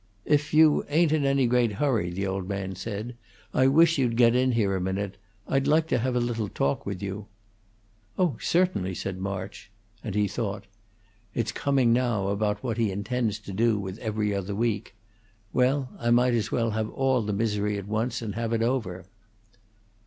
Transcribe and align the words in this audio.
"If 0.25 0.51
you 0.51 0.83
ain't 0.89 1.11
in 1.11 1.25
any 1.25 1.45
great 1.45 1.73
hurry," 1.73 2.09
the 2.09 2.25
old 2.25 2.49
man 2.49 2.73
said, 2.75 3.15
"I 3.53 3.67
wish 3.67 3.99
you'd 3.99 4.17
get 4.17 4.33
in 4.35 4.53
here 4.53 4.75
a 4.75 4.81
minute. 4.81 5.17
I'd 5.47 5.67
like 5.67 5.85
to 5.89 5.99
have 5.99 6.15
a 6.15 6.19
little 6.19 6.49
talk 6.49 6.87
with 6.87 7.03
you." 7.03 7.27
"Oh, 8.17 8.35
certainly," 8.41 8.95
said 8.95 9.19
March, 9.19 9.69
and 10.03 10.15
he 10.15 10.27
thought: 10.27 10.65
"It's 11.35 11.51
coming 11.51 11.93
now 11.93 12.29
about 12.29 12.63
what 12.63 12.77
he 12.79 12.89
intends 12.91 13.37
to 13.41 13.53
do 13.53 13.77
with 13.77 13.99
'Every 13.99 14.33
Other 14.33 14.55
Week.' 14.55 14.95
Well, 15.53 15.89
I 15.99 16.09
might 16.09 16.33
as 16.33 16.51
well 16.51 16.71
have 16.71 16.89
all 16.89 17.21
the 17.21 17.31
misery 17.31 17.77
at 17.77 17.87
once 17.87 18.23
and 18.23 18.33
have 18.33 18.53
it 18.53 18.63
over." 18.63 19.05